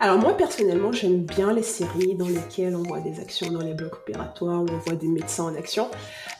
[0.00, 3.74] Alors moi personnellement j'aime bien les séries dans lesquelles on voit des actions dans les
[3.74, 5.88] blocs opératoires, où on voit des médecins en action,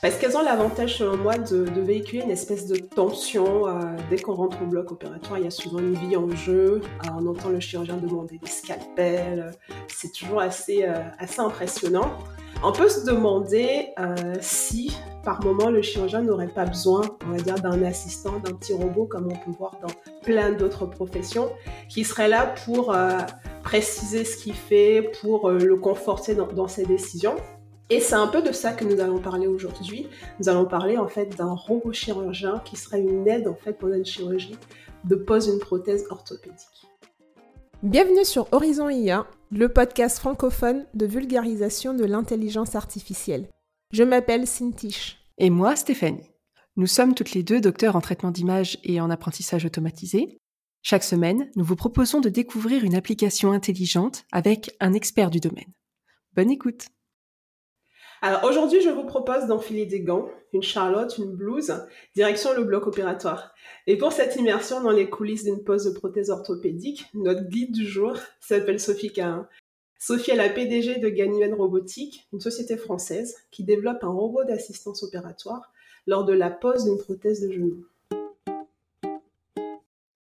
[0.01, 3.67] parce qu'elles ont l'avantage selon moi de, véhiculer une espèce de tension.
[3.67, 6.82] Euh, dès qu'on rentre au bloc opératoire, il y a souvent une vie en jeu,
[6.82, 9.50] euh, on entend le chirurgien demander des scalpels,
[9.89, 12.17] c'est toujours assez, euh, assez impressionnant.
[12.63, 13.89] On peut se demander
[14.40, 14.93] si
[15.25, 19.04] par moment le chirurgien n'aurait pas besoin, on va dire, d'un assistant, d'un petit robot
[19.04, 21.50] comme on peut voir dans plein d'autres professions,
[21.89, 22.93] qui serait là pour
[23.68, 27.36] préciser ce qu'il fait, pour euh, le conforter dans, ses décisions.
[27.91, 30.08] Et c'est un peu de ça que nous allons parler aujourd'hui.
[30.41, 33.97] Nous allons parler en fait d'un robot chirurgien qui serait une aide en fait pendant
[33.97, 34.56] une chirurgie
[35.05, 36.86] de pose une prothèse orthopédique.
[37.83, 43.50] Bienvenue sur Horizon IA, le podcast francophone de vulgarisation de l'intelligence artificielle.
[43.92, 45.19] Je m'appelle Cintiche.
[45.36, 46.30] Et moi, Stéphanie.
[46.78, 50.39] Nous sommes toutes les deux docteurs en traitement d'image et en apprentissage automatisé.
[50.83, 55.72] Chaque semaine, nous vous proposons de découvrir une application intelligente avec un expert du domaine.
[56.34, 56.86] Bonne écoute
[58.20, 61.72] alors aujourd'hui, je vous propose d'enfiler des gants, une charlotte, une blouse,
[62.17, 63.55] direction le bloc opératoire.
[63.86, 67.86] Et pour cette immersion dans les coulisses d'une pose de prothèse orthopédique, notre guide du
[67.86, 69.47] jour s'appelle Sophie Cahin.
[70.00, 75.05] Sophie est la PDG de Ganymede Robotique, une société française qui développe un robot d'assistance
[75.05, 75.72] opératoire
[76.08, 77.86] lors de la pose d'une prothèse de genou.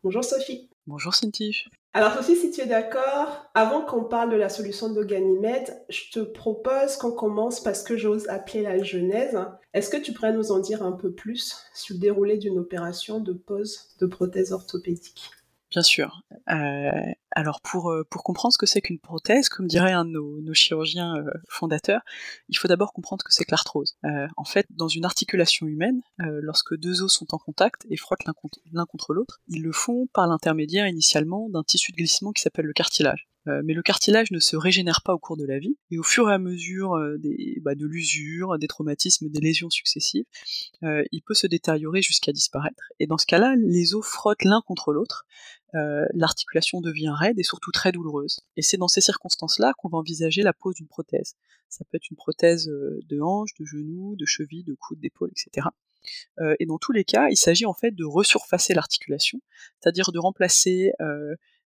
[0.04, 0.70] Bonjour Sophie.
[0.86, 1.50] Bonjour Cynthia.
[1.92, 6.10] Alors Sophie, si tu es d'accord, avant qu'on parle de la solution de Ganymede, je
[6.12, 9.36] te propose qu'on commence parce que j'ose appeler la genèse.
[9.74, 13.18] Est-ce que tu pourrais nous en dire un peu plus sur le déroulé d'une opération
[13.18, 15.30] de pose de prothèse orthopédique?
[15.70, 16.22] Bien sûr.
[16.50, 16.90] Euh,
[17.38, 20.54] alors pour, euh, pour comprendre ce que c'est qu'une prothèse, comme dirait un de nos,
[20.54, 22.00] chirurgiens euh, fondateurs,
[22.48, 23.96] il faut d'abord comprendre ce que c'est que l'arthrose.
[24.36, 28.86] en fait, dans une articulation humaine, lorsque deux os sont en contact et frottent l'un
[28.86, 32.72] contre l'autre, ils le font par l'intermédiaire initialement d'un tissu de glissement qui s'appelle le
[32.72, 33.28] cartilage.
[33.48, 36.02] Euh, mais le cartilage ne se régénère pas au cours de la vie, et au
[36.02, 37.16] fur et à mesure euh,
[37.62, 40.24] bah, de l'usure, des traumatismes, des lésions successives,
[40.82, 42.82] euh, il peut se détériorer jusqu'à disparaître.
[42.98, 45.24] Et dans ce cas-là, les os frottent l'un contre l'autre,
[45.72, 48.40] l'articulation devient raide et surtout très douloureuse.
[48.56, 51.34] Et c'est dans ces circonstances-là qu'on va envisager la pose d'une prothèse.
[51.68, 55.68] Ça peut être une prothèse de hanche, de genou, de cheville, de coude, d'épaule, etc.
[56.58, 59.40] et dans tous les cas, il s'agit en fait de resurfacer l'articulation,
[59.80, 60.92] c'est-à-dire de remplacer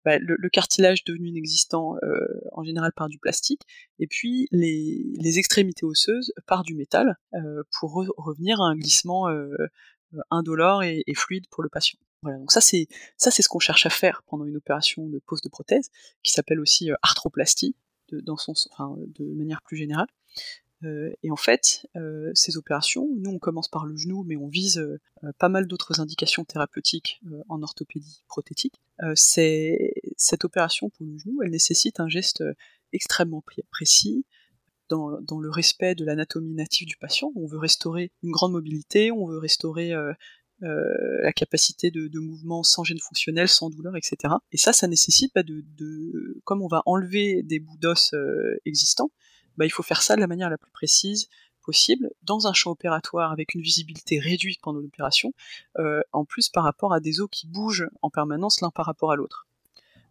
[0.05, 3.61] bah, le, cartilage devenu inexistant euh, en général par du plastique,
[3.99, 9.53] et puis les, extrémités osseuses par du métal euh, pour revenir à un glissement euh,
[10.31, 11.99] indolore et, fluide pour le patient.
[12.21, 12.87] Voilà, donc ça c'est
[13.17, 15.89] ça c'est ce qu'on cherche à faire pendant une opération de pose de prothèse,
[16.23, 17.75] qui s'appelle aussi arthroplastie,
[18.09, 20.07] de, dans son, enfin, de manière plus générale.
[20.85, 24.47] Euh, et en fait, euh, ces opérations, nous on commence par le genou, mais on
[24.47, 24.99] vise euh,
[25.37, 28.81] pas mal d'autres indications thérapeutiques en orthopédie prothétique.
[29.15, 32.43] cette opération pour le genou, elle nécessite un geste
[32.93, 34.25] extrêmement précis,
[34.89, 37.31] dans, le respect de l'anatomie native du patient.
[37.35, 40.13] On veut restaurer une grande mobilité, on veut restaurer euh,
[40.61, 44.35] la capacité de, mouvement sans gêne fonctionnelle, sans douleur, etc.
[44.51, 48.59] Et ça, ça nécessite bah, de, de, comme on va enlever des bouts d'os euh,
[48.65, 49.11] existants,
[49.57, 51.29] bah, il faut faire ça de la manière la plus précise
[51.61, 55.33] possible, dans un champ opératoire avec une visibilité réduite pendant l'opération,
[55.77, 59.11] euh, en plus par rapport à des os qui bougent en permanence l'un par rapport
[59.11, 59.47] à l'autre.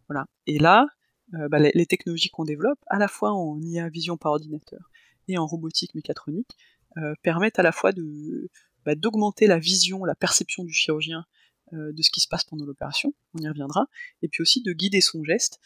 [0.09, 0.27] Voilà.
[0.47, 0.87] Et là,
[1.35, 4.91] euh, bah, les, technologies qu'on développe, à la fois en IA vision par ordinateur
[5.27, 6.57] et en robotique mécatronique,
[6.97, 8.49] euh, permettent à la fois de
[8.95, 11.25] d'augmenter la vision, la perception du chirurgien
[11.73, 13.89] de ce qui se passe pendant l'opération, on y reviendra,
[14.23, 15.61] et puis aussi de guider son geste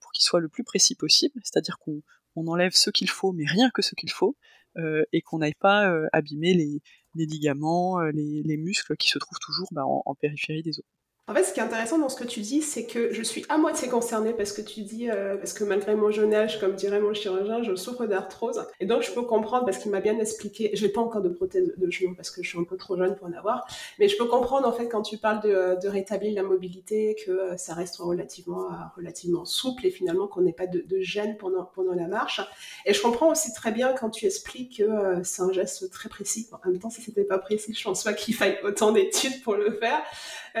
[0.00, 2.02] pour qu'il soit le plus précis possible, c'est-à-dire qu'on
[2.36, 4.36] on enlève ce qu'il faut, mais rien que ce qu'il faut,
[4.76, 6.82] euh, et qu'on n'aille pas euh, abîmer les,
[7.14, 10.84] ligaments, euh, les, muscles qui se trouvent toujours bah, en, périphérie des os.
[11.26, 13.46] En fait, ce qui est intéressant dans ce que tu dis, c'est que je suis
[13.48, 16.74] à moitié concernée parce que tu dis, euh, parce que malgré mon jeune âge, comme
[16.74, 18.62] dirait mon chirurgien, je souffre d'arthrose.
[18.78, 21.30] Et donc, je peux comprendre parce qu'il m'a bien expliqué, je n'ai pas encore de
[21.30, 23.66] prothèse de genou parce que je suis un peu trop jeune pour en avoir,
[23.98, 27.30] mais je peux comprendre en fait quand tu parles de, de rétablir la mobilité, que
[27.30, 31.38] euh, ça reste relativement, euh, relativement souple et finalement qu'on n'ait pas de, de, gêne
[31.38, 32.42] pendant, pendant la marche.
[32.84, 36.50] Et je comprends aussi très bien quand tu expliques que c'est un geste très précis.
[36.52, 39.54] En même temps, si c'était pas précis, je pense pas qu'il faille autant d'études pour
[39.54, 40.02] le faire.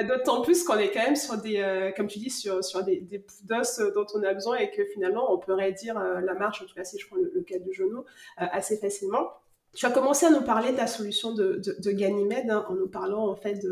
[0.08, 3.24] D'autant plus qu'on est quand même sur des, euh, comme tu dis, sur, des, des
[3.44, 6.66] d'os dont on a besoin et que finalement on peut réduire euh, la marche, en
[6.66, 8.00] tout cas si je prends le, cas du genou,
[8.40, 9.30] euh, assez facilement.
[9.74, 13.26] Tu as commencé à nous parler de la solution de, de, hein, en nous parlant
[13.26, 13.66] en fait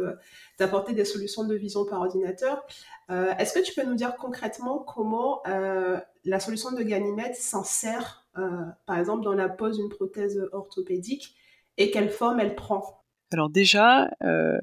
[0.58, 2.66] d'apporter des solutions de vision par ordinateur.
[3.08, 8.98] Est-ce que tu peux nous dire concrètement comment la solution de Ganymede s'en sert, par
[8.98, 11.36] exemple, dans la pose d'une prothèse orthopédique
[11.78, 13.02] et quelle forme elle prend?
[13.32, 14.58] Alors déjà, euh,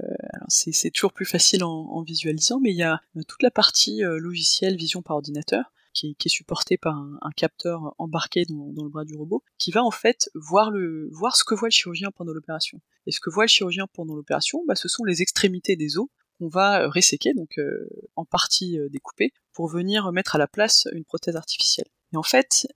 [0.49, 4.19] c'est toujours plus facile en, visualisant, mais il y a euh, toute la partie euh,
[4.19, 9.15] logicielle vision par ordinateur qui est, supporté par un, capteur embarqué dans, le bras du
[9.15, 10.71] robot, qui va en fait voir,
[11.35, 12.79] ce que voit le chirurgien pendant l'opération.
[13.05, 16.07] Et ce que voit le chirurgien pendant l'opération, bah, ce sont les extrémités des os
[16.37, 17.59] qu'on va resséquer, donc
[18.15, 21.89] en partie découper, pour venir mettre à la place une prothèse artificielle.
[22.13, 22.67] Et en fait,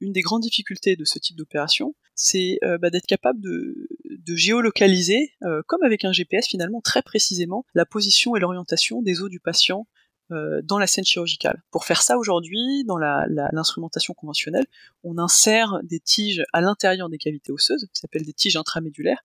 [0.00, 3.88] une des grandes difficultés de ce type d'opération, c'est bah, d'être capable de,
[4.28, 9.22] de géolocaliser, euh, comme avec un GPS finalement, très précisément la position et l'orientation des
[9.22, 9.86] os du patient
[10.30, 11.62] euh, dans la scène chirurgicale.
[11.70, 14.66] Pour faire ça aujourd'hui, dans l'instrumentation conventionnelle,
[15.02, 19.22] on insère des tiges à l'intérieur des cavités osseuses, qui s'appellent des tiges intramédulaires,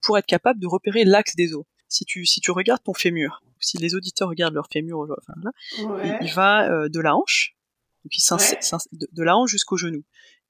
[0.00, 1.64] pour être capable de repérer l'axe des os.
[1.88, 6.18] Si tu, si tu regardes ton fémur, si les auditeurs regardent leur fémur, enfin, là,
[6.22, 7.56] il, va euh, de la hanche,
[8.08, 10.02] donc de, de la hanche jusqu'au genou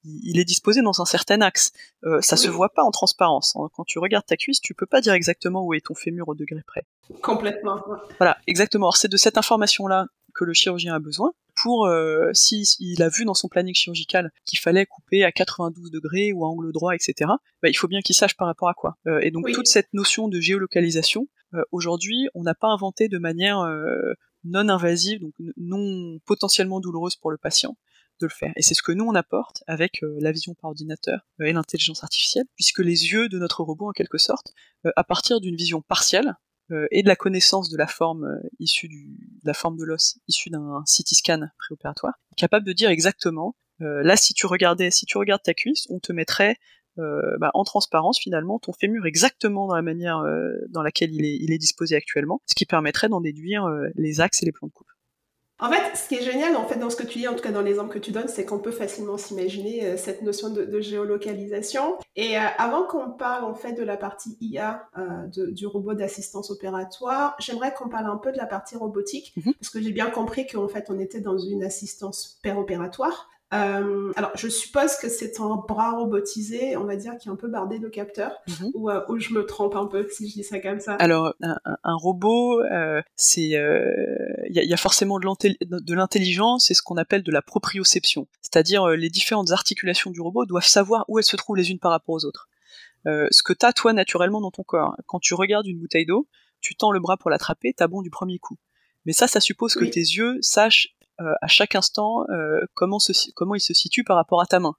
[0.03, 1.71] il est disposé dans un certain axe.
[2.05, 3.55] Euh, ça se voit pas en transparence.
[3.55, 3.69] Hein.
[3.73, 6.35] Quand tu regardes ta cuisse, tu peux pas dire exactement où est ton fémur au
[6.35, 6.85] degré près.
[7.21, 7.81] Complètement.
[8.17, 8.91] Voilà, exactement.
[8.91, 13.25] c'est de cette information-là que le chirurgien a besoin pour, euh, si il a vu
[13.25, 17.31] dans son planning chirurgical qu'il fallait couper à 92 degrés ou à angle droit, etc.
[17.61, 18.95] Bah, il faut bien qu'il sache par rapport à quoi.
[19.07, 23.17] Euh, et donc toute cette notion de géolocalisation, euh, aujourd'hui, on n'a pas inventé de
[23.17, 23.67] manière
[24.43, 27.75] non invasive, donc non potentiellement douloureuse pour le patient,
[28.19, 28.53] de le faire.
[28.55, 31.53] Et c'est ce que nous on apporte avec euh, la vision par ordinateur euh, et
[31.53, 34.53] l'intelligence artificielle, puisque les yeux de notre robot, en quelque sorte,
[34.85, 36.35] euh, à partir d'une vision partielle
[36.91, 38.27] et de la connaissance de la forme
[38.59, 42.91] issue du, de la forme de l'os issue d'un CT scan préopératoire, capable de dire
[42.91, 46.57] exactement là si tu regardais, si tu regardes ta cuisse, on te mettrait
[47.39, 50.23] bah, en transparence finalement ton fémur exactement dans la manière
[50.69, 54.43] dans laquelle il est, il est disposé actuellement, ce qui permettrait d'en déduire les axes
[54.43, 54.89] et les plans de coupe.
[55.61, 57.43] En fait, ce qui est génial, en fait, dans ce que tu dis, en tout
[57.43, 60.79] cas dans l'exemple que tu donnes, c'est qu'on peut facilement s'imaginer euh, cette notion de,
[60.79, 61.97] géolocalisation.
[62.15, 66.49] Et euh, avant qu'on parle en fait de la partie IA euh, du robot d'assistance
[66.49, 69.53] opératoire, j'aimerais qu'on parle un peu de la partie robotique, mhm.
[69.53, 73.29] parce que j'ai bien compris qu'en fait, on était dans une assistance péropératoire.
[73.51, 77.35] Euh, alors, je suppose que c'est un bras robotisé, on va dire, qui est un
[77.35, 78.71] peu bardé de capteurs, mhm.
[78.75, 80.93] ou, euh, ou, je me trompe un peu si je dis ça comme ça.
[80.95, 86.97] Alors, un, robot, euh, c'est, il y, y, a forcément de l'intelligence et ce qu'on
[86.97, 91.35] appelle de la proprioception, c'est-à-dire les différentes articulations du robot doivent savoir où elles se
[91.35, 92.49] trouvent les unes par rapport aux autres.
[93.05, 96.27] ce que t'as toi naturellement dans ton corps, quand tu regardes une bouteille d'eau,
[96.61, 98.57] tu tends le bras pour l'attraper, t'as bon du premier coup.
[99.05, 100.95] Mais ça, ça suppose que tes yeux sachent
[101.41, 104.73] à chaque instant euh, comment, il se situe par rapport à ta main.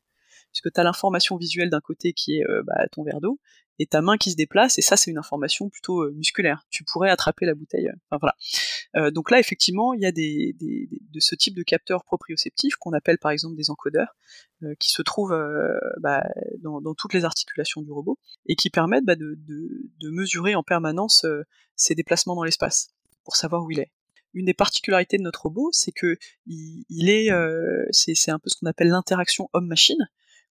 [0.53, 3.39] Puisque tu as l'information visuelle d'un côté qui est euh, bah, ton verre d'eau,
[3.79, 6.65] et ta main qui se déplace, et ça c'est une information plutôt musculaire.
[6.71, 7.91] Tu pourrais attraper la bouteille.
[8.11, 9.11] Voilà.
[9.11, 13.31] donc là effectivement, il y a de ce type de capteurs proprioceptifs qu'on appelle par
[13.31, 14.15] exemple des encodeurs,
[14.79, 15.35] qui se trouvent
[15.99, 16.23] bah,
[16.59, 19.39] dans, toutes les articulations du robot et qui permettent bah, de,
[20.11, 21.25] mesurer en permanence
[21.75, 22.91] ses déplacements dans l'espace
[23.25, 23.91] pour savoir où il est
[24.35, 26.17] une des particularités de notre robot, c'est que
[26.47, 30.09] il, est, euh, c'est un peu ce qu'on appelle l'interaction homme-machine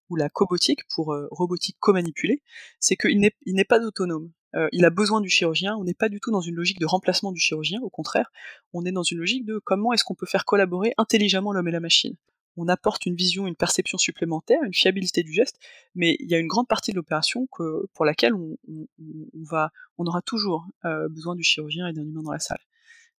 [0.08, 2.42] ou la cobotique pour euh, robotique co-manipulée,
[2.78, 4.32] c'est qu'il n'est pas autonome.
[4.56, 5.76] Euh, il a besoin du chirurgien.
[5.76, 7.80] On n'est pas du tout dans une logique de remplacement du chirurgien.
[7.82, 8.32] Au contraire,
[8.72, 11.72] on est dans une logique de comment est-ce qu'on peut faire collaborer intelligemment l'homme et
[11.72, 12.16] la machine.
[12.56, 15.56] On apporte une vision, une perception supplémentaire, une fiabilité du geste,
[15.94, 17.46] mais il y a une grande partie de l'opération
[17.94, 20.66] pour laquelle on, on, va, on aura toujours
[21.10, 22.60] besoin du chirurgien et d'un humain dans la salle.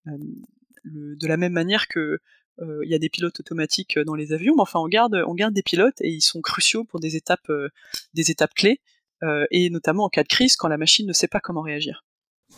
[0.06, 2.20] De la même manière que
[2.60, 5.54] il y a des pilotes automatiques dans les avions, mais enfin on garde, on garde
[5.54, 7.52] des pilotes et ils sont cruciaux pour des étapes,
[8.14, 8.82] des étapes clés,
[9.52, 12.04] et notamment en cas de crise quand la machine ne sait pas comment réagir.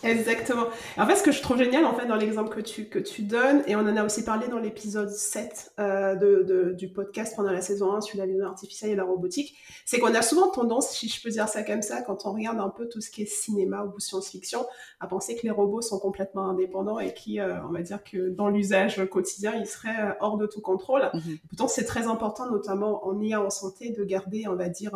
[0.02, 0.66] Exactement.
[0.98, 3.22] En fait, ce que je trouve génial en fait dans l'exemple que tu, que tu
[3.22, 7.52] donnes, et on en a aussi parlé dans l'épisode 7 euh, de, du podcast pendant
[7.52, 10.90] la saison 1 sur la vision artificielle et la robotique, c'est qu'on a souvent tendance,
[10.92, 13.22] si je peux dire ça comme ça, quand on regarde un peu tout ce qui
[13.22, 14.66] est cinéma ou science-fiction,
[15.00, 18.30] à penser que les robots sont complètement indépendants et qui, euh, on va dire que
[18.30, 21.10] dans l'usage quotidien, ils seraient euh, hors de tout contrôle.
[21.14, 21.38] Mhm.
[21.50, 24.92] Pourtant, c'est très important, notamment en IA en santé, de garder, on va dire,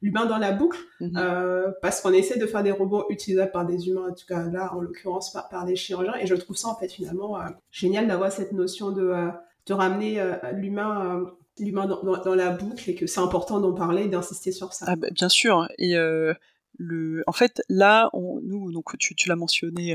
[0.00, 1.74] l'humain dans la boucle, mhm.
[1.80, 4.74] parce qu'on essaie de faire des robots utilisables par des humains, en tout cas là
[4.74, 6.14] en l'occurrence par, des chirurgiens.
[6.16, 9.28] Et je trouve ça en fait finalement euh, génial d'avoir cette notion de, euh,
[9.66, 14.52] de ramener euh, l'humain l'humain dans, la boucle et que c'est important d'en parler, d'insister
[14.52, 14.86] sur ça.
[14.88, 15.68] Ah bah, bien sûr.
[15.76, 15.94] Et
[16.78, 19.94] le, en fait, là, on, nous, donc tu, l'as mentionné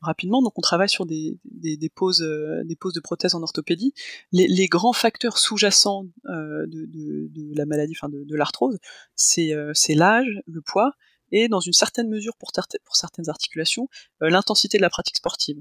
[0.00, 2.28] rapidement, donc on travaille sur des, des, poses,
[2.64, 3.94] des poses de prothèses en orthopédie.
[4.32, 8.78] Les, les grands facteurs sous-jacents de, la maladie, enfin de, de l'arthrose,
[9.14, 9.54] c'est
[9.94, 10.94] l'âge, le poids
[11.32, 12.52] et dans une certaine mesure pour,
[12.84, 13.88] pour certaines articulations,
[14.22, 15.60] euh, l'intensité de la pratique sportive.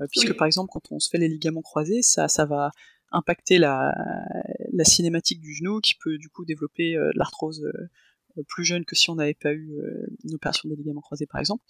[0.00, 2.70] Euh, puisque par exemple, quand on se fait les ligaments croisés, ça, ça va
[3.12, 3.94] impacter la,
[4.72, 7.70] la cinématique du genou qui peut du coup développer euh, l'arthrose
[8.48, 9.70] plus jeune que si on n'avait pas eu
[10.24, 11.62] une opération des ligaments croisés par exemple.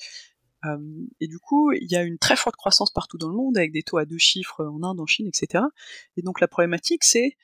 [1.21, 3.73] et du coup, il y a une très forte croissance partout dans le monde, avec
[3.73, 5.65] des taux à deux chiffres en Inde, en Chine, etc.
[6.17, 7.37] Et donc la problématique, c'est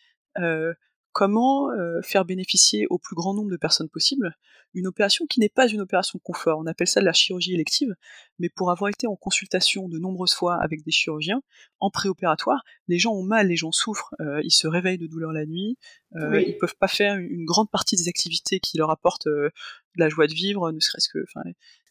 [1.19, 1.69] comment
[2.05, 4.37] faire bénéficier au plus grand nombre de personnes possible
[4.75, 6.61] une opération qui n'est pas une opération confort.
[6.61, 7.95] On appelle ça de la chirurgie élective,
[8.39, 11.43] mais pour avoir été en consultation de nombreuses fois avec des chirurgiens,
[11.81, 15.45] en préopératoire, les gens ont mal, les gens souffrent, ils se réveillent de douleur la
[15.45, 15.77] nuit,
[16.15, 19.51] euh, ils peuvent pas faire une grande partie des activités qui leur apportent de
[19.97, 21.25] la joie de vivre, ne serait-ce que...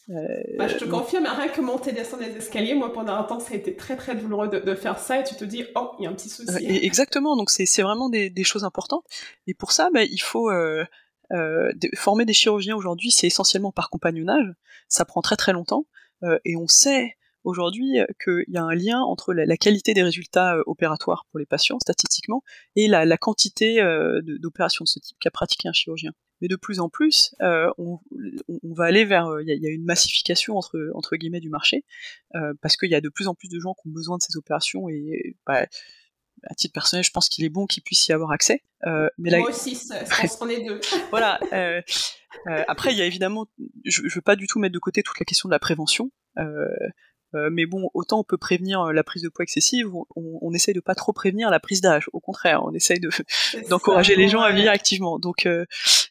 [0.08, 3.54] Bah, je te confirme, rien que monter descendre les escaliers, moi pendant un temps ça
[3.54, 5.20] a été très très douloureux de, faire ça.
[5.20, 6.66] Et tu te dis oh il y a un petit souci.
[6.66, 9.06] exactement, donc c'est vraiment des, choses importantes.
[9.48, 10.86] Et pour ça bah, il faut euh,
[11.34, 14.48] euh, former des chirurgiens aujourd'hui c'est essentiellement par compagnonnage,
[14.88, 15.86] ça prend très très longtemps.
[16.24, 20.58] Euh, et on sait aujourd'hui qu'il y a un lien entre la, qualité des résultats
[20.68, 22.44] opératoires pour les patients statistiquement
[22.78, 23.82] et la, la quantité
[24.24, 26.12] d'opérations de ce type qu'a pratiqué un chirurgien
[26.42, 28.00] mais de plus en plus, euh, on,
[28.48, 31.84] on, va aller vers, il y, y, a une massification entre entre guillemets du marché,
[32.36, 34.22] euh, parce qu'il y a de plus en plus de gens qui ont besoin de
[34.22, 35.66] ces opérations et bah,
[36.44, 38.64] à titre personnel, je pense qu'il est bon qu'ils puissent y avoir accès.
[38.86, 39.96] Euh, mais Moi aussi, ça,
[40.42, 40.80] on est deux.
[41.10, 41.40] voilà.
[41.54, 41.82] Euh,
[42.48, 43.48] euh, après, il y a évidemment,
[43.86, 46.12] je, je veux pas du tout mettre de côté toute la question de la prévention.
[46.38, 46.68] Euh,
[47.36, 50.54] euh, mais bon, autant on peut prévenir euh, la prise de poids excessive, on, on,
[50.54, 52.10] essaye de pas trop prévenir la prise d'âge.
[52.14, 53.10] Au contraire, on essaye de
[53.70, 55.20] d'encourager les gens à vieillir activement.
[55.20, 56.07] Donc, euh, euh,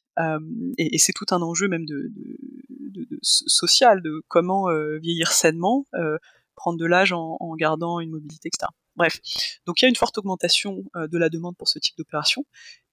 [0.79, 2.37] et, et c'est tout un enjeu même de, de,
[2.71, 6.19] de, de social, de comment euh, vieillir sainement, euh,
[6.55, 8.71] prendre de l'âge en, en, gardant une mobilité, etc.
[8.97, 9.21] Bref,
[9.67, 12.47] donc il y a une forte augmentation de la demande pour ce type d'opération.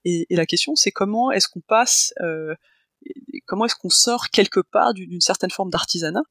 [0.03, 2.13] Et, et, la question, c'est comment est-ce qu'on passe,
[3.45, 6.23] comment est-ce qu'on sort quelque part d'une certaine forme d'artisanat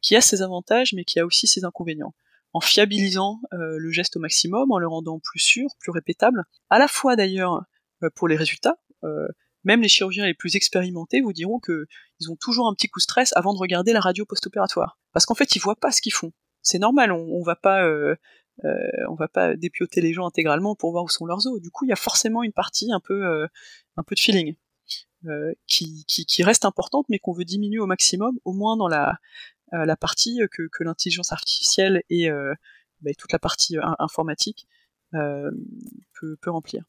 [0.00, 2.14] qui a ses avantages, mais qui a aussi ses inconvénients
[2.56, 6.78] en fiabilisant euh, le geste au maximum, en le rendant plus sûr, plus répétable, à
[6.78, 7.62] la fois d'ailleurs
[8.02, 9.28] euh, pour les résultats, euh,
[9.66, 11.86] même les chirurgiens les plus expérimentés vous diront que
[12.20, 15.26] ils ont toujours un petit coup de stress avant de regarder la radio post-opératoire, parce
[15.26, 16.32] qu'en fait ils voient pas ce qu'ils font.
[16.62, 18.16] C'est normal, on, on va pas euh,
[18.64, 21.60] euh, va pas dépioter les gens intégralement pour voir où sont leurs os.
[21.60, 23.46] Du coup, il y a forcément une partie un peu euh,
[23.98, 24.54] de feeling
[25.66, 30.84] qui, reste importante, mais qu'on veut diminuer au maximum, au moins dans la partie que,
[30.84, 32.28] l'intelligence artificielle et
[33.00, 34.68] bah, toute la partie informatique
[35.10, 36.84] peut remplir.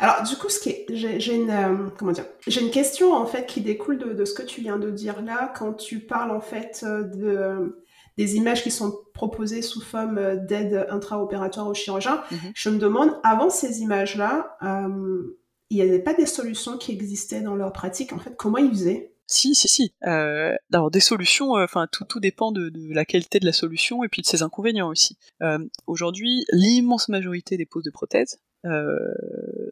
[0.00, 3.46] Alors, du coup, ce qui j'ai, une, euh, comment dire, j'ai une question en fait
[3.46, 6.40] qui découle de, de, ce que tu viens de dire là, quand tu parles en
[6.40, 7.82] fait euh, de
[8.16, 12.22] des images qui sont proposées sous forme euh, d'aide intraopératoire au chirurgien.
[12.30, 15.38] Mm Je me demande, avant ces images-là, euh,
[15.70, 18.12] il n'y avait pas des solutions qui existaient dans leur pratique.
[18.12, 19.12] En fait, comment ils faisaient?
[19.28, 19.92] Si, si, si.
[20.06, 24.04] Euh, alors des solutions, enfin tout, tout dépend de, de, la qualité de la solution
[24.04, 25.18] et puis de ses inconvénients aussi.
[25.42, 28.55] Euh, Aujourd'hui, l'immense majorité des poses de prothèses euh,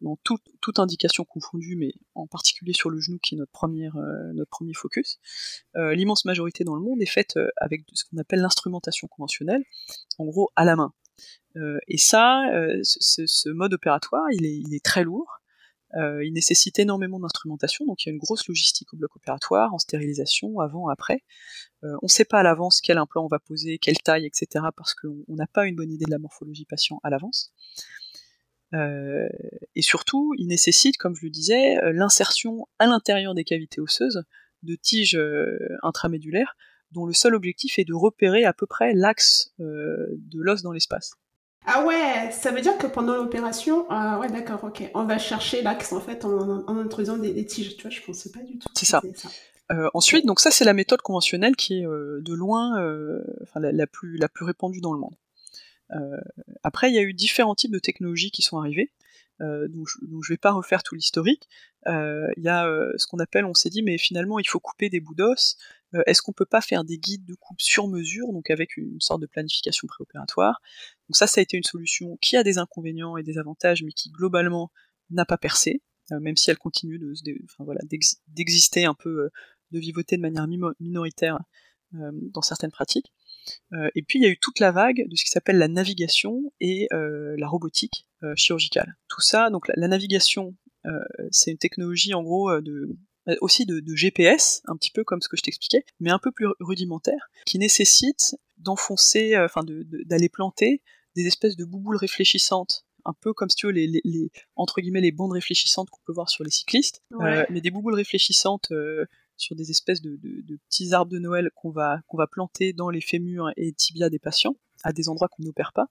[0.00, 4.32] dans tout, toute indication confondue, mais en particulier sur le genou qui est notre, euh,
[4.34, 5.18] notre premier focus,
[5.76, 9.64] euh, l'immense majorité dans le monde est faite avec ce qu'on appelle l'instrumentation conventionnelle,
[10.18, 10.92] en gros à la main.
[11.88, 12.44] et ça,
[12.82, 15.40] ce, mode opératoire, il est, très lourd.
[15.96, 19.72] Euh, il nécessite énormément d'instrumentation, donc il y a une grosse logistique au bloc opératoire,
[19.72, 21.22] en stérilisation, avant, après.
[21.84, 24.66] Euh, on ne sait pas à l'avance quel implant on va poser, quelle taille, etc.,
[24.76, 27.52] parce qu'on n'a pas une bonne idée de la morphologie patient à l'avance.
[28.73, 29.28] Euh,
[29.75, 34.25] et surtout, il nécessite, comme je le disais, euh, l'insertion à l'intérieur des cavités osseuses
[34.62, 36.56] de tiges euh, intramédulaires
[36.90, 41.14] dont le seul objectif est de repérer à peu près l'axe de l'os dans l'espace.
[41.66, 45.62] Ah ouais, ça veut dire que pendant l'opération, ah ouais d'accord, ok, on va chercher
[45.62, 48.68] l'axe en fait en, introduisant des, tiges, tu vois, je pensais pas du tout.
[48.75, 49.02] C'est ça.
[49.73, 53.73] Euh, ensuite, donc ça c'est la méthode conventionnelle qui est de loin euh, enfin, la,
[53.73, 55.16] la, plus, la plus répandue dans le monde.
[55.92, 56.20] Euh,
[56.62, 58.90] après, il y a eu différents types de technologies qui sont arrivées.
[59.40, 61.48] Euh, donc, je, je vais pas refaire tout l'historique.
[61.86, 64.88] Euh, il y a ce qu'on appelle, on s'est dit, mais finalement il faut couper
[64.88, 65.56] des bouts d'os.
[66.06, 69.20] Est-ce qu'on peut pas faire des guides de coupe sur mesure, donc avec une, sorte
[69.20, 70.60] de planification préopératoire?
[71.08, 73.92] Donc ça, ça a été une solution qui a des inconvénients et des avantages, mais
[73.92, 74.72] qui globalement
[75.10, 76.98] n'a pas percé, même si elle continue
[78.26, 79.30] d'exister un peu,
[79.70, 80.48] de vivoter de manière
[80.80, 81.38] minoritaire
[81.92, 83.12] dans certaines pratiques.
[83.72, 85.68] Euh, et puis il y a eu toute la vague de ce qui s'appelle la
[85.68, 88.96] navigation et euh, la robotique euh, chirurgicale.
[89.08, 90.54] Tout ça, donc la, navigation,
[91.30, 92.90] c'est une technologie en gros de
[93.40, 96.30] aussi de, de, GPS, un petit peu comme ce que je t'expliquais, mais un peu
[96.30, 100.82] plus rudimentaire, qui nécessite d'enfoncer, enfin d'aller planter
[101.16, 104.80] des espèces de bouboules réfléchissantes un peu comme si tu veux les, les, les, entre
[104.80, 107.38] guillemets les bandes réfléchissantes qu'on peut voir sur les cyclistes, ouais.
[107.38, 109.04] euh, mais des bouboules réfléchissantes euh,
[109.44, 110.18] sur des espèces de,
[110.68, 114.18] petits arbres de Noël qu'on va, qu'on va planter dans les fémurs et tibias des
[114.18, 115.86] patients, à des endroits qu'on n'opère pas,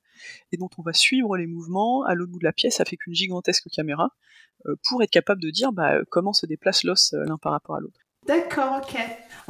[0.52, 3.14] et dont on va suivre les mouvements à l'autre bout de la pièce avec une
[3.14, 4.10] gigantesque caméra,
[4.66, 7.76] euh, pour être capable de dire bah, comment se déplace l'os euh, l'un par rapport
[7.76, 8.00] à l'autre.
[8.26, 9.00] D'accord, ok.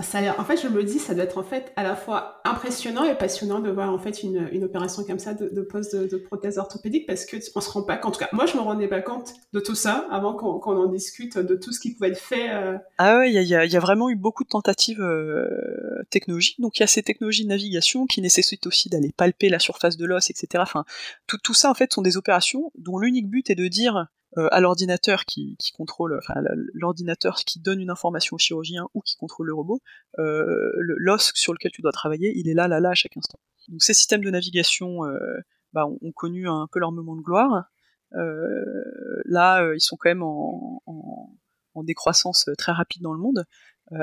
[0.02, 3.04] Ça en fait, je me dis, ça doit être en fait à la fois impressionnant
[3.04, 6.18] et passionnant de voir en fait une, une opération comme ça de, de pose de,
[6.18, 8.16] prothèse orthopédique parce que on se rend pas compte.
[8.16, 10.88] En tout cas, moi, je me rendais pas compte de tout ça avant qu'on en
[10.88, 12.50] discute de tout ce qui pouvait être fait.
[12.52, 12.78] Euh.
[12.98, 16.60] Ah ouais, il y a, y a, vraiment eu beaucoup de tentatives euh, technologiques.
[16.60, 19.98] Donc il y a ces technologies de navigation qui nécessitent aussi d'aller palper la surface
[19.98, 20.48] de l'os, etc.
[20.58, 20.86] Enfin,
[21.28, 24.60] tout, tout ça en fait sont des opérations dont l'unique but est de dire à
[24.60, 26.42] l'ordinateur qui, qui, contrôle, enfin
[26.74, 29.82] l'ordinateur qui donne une information au chirurgien ou qui contrôle le robot,
[30.20, 33.40] euh, l'os sur lequel tu dois travailler, il est là, là, là à chaque instant.
[33.68, 35.18] Donc ces systèmes de navigation euh,
[35.72, 37.66] bah, ont, connu un peu leur moment de gloire.
[38.16, 38.84] Euh,
[39.26, 41.36] là, ils sont quand même en, en,
[41.74, 43.46] en, décroissance très rapide dans le monde,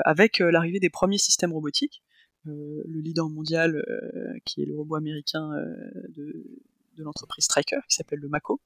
[0.05, 2.03] avec l'arrivée des premiers systèmes robotiques.
[2.45, 3.83] le leader mondial,
[4.45, 5.51] qui est le robot américain
[6.09, 6.45] de,
[7.01, 8.61] de l'entreprise Striker qui s'appelle le Mako.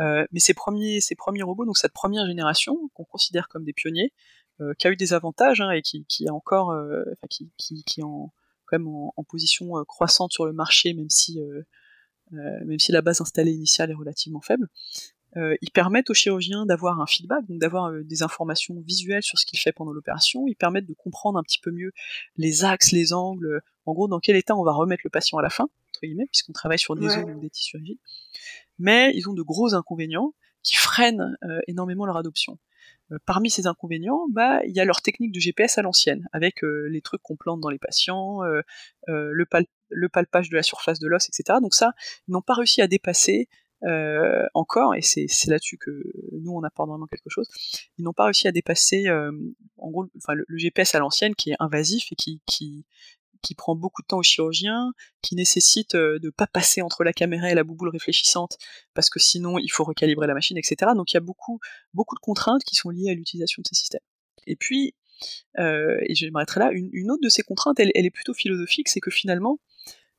[0.00, 3.72] Euh, mais ces premiers, ces premiers robots, donc cette première génération qu'on considère comme des
[3.72, 4.12] pionniers,
[4.60, 7.50] euh, qui a eu des avantages hein, et qui, qui encore, euh, qui,
[7.98, 8.32] est en,
[8.64, 11.38] quand même en, position croissante sur le marché, même si,
[12.32, 14.68] même si la base installée initiale est relativement faible.
[15.36, 19.58] ils permettent aux chirurgiens d'avoir un feedback, donc d'avoir des informations visuelles sur ce qu'il
[19.58, 20.46] fait pendant l'opération.
[20.48, 21.92] Ils permettent de comprendre un petit peu mieux
[22.36, 25.42] les axes, les angles, en gros dans quel état on va remettre le patient à
[25.42, 25.68] la fin
[26.00, 27.98] puisqu'on travaille sur des zones ou des tissus rigides.
[28.78, 30.34] Mais ils ont de gros inconvénients
[30.66, 32.58] qui freinent euh, énormément leur adoption.
[33.12, 36.64] Euh, parmi ces inconvénients, bah, il y a leur technique de GPS à l'ancienne, avec
[36.64, 38.40] euh, les trucs qu'on plante dans les patients,
[39.06, 39.46] le,
[39.90, 41.60] le, palpage de la surface de l'os, etc.
[41.62, 41.92] Donc ça,
[42.26, 43.48] ils n'ont pas réussi à dépasser
[44.54, 47.48] encore, et c'est là-dessus que nous on apporte vraiment quelque chose.
[47.98, 51.50] Ils n'ont pas réussi à dépasser, en gros, enfin, le, le, GPS à l'ancienne qui
[51.50, 52.84] est invasif et qui, qui,
[53.42, 57.12] qui prend beaucoup de temps au chirurgien, qui nécessite euh, de pas passer entre la
[57.12, 58.58] caméra et la bouboule réfléchissante,
[58.94, 60.92] parce que sinon il faut recalibrer la machine, etc.
[60.94, 61.60] Donc il y a beaucoup,
[61.94, 64.00] beaucoup de contraintes qui sont liées à l'utilisation de ces systèmes.
[64.46, 64.94] Et puis,
[65.58, 69.00] euh, et je m'arrêterai là, une, autre de ces contraintes, elle, est plutôt philosophique, c'est
[69.00, 69.58] que finalement,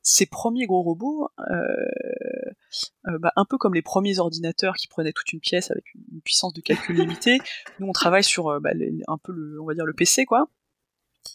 [0.02, 5.32] ces premiers gros robots, euh, bah, un peu comme les premiers ordinateurs qui prenaient toute
[5.32, 7.38] une pièce avec une puissance de calcul limitée,
[7.78, 8.70] nous on travaille sur bah,
[9.08, 10.48] un peu le, on va dire le PC quoi